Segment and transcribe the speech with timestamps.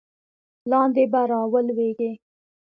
[0.69, 2.11] لاندې به را ولویږې.